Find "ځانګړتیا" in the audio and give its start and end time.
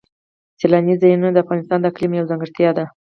2.31-2.71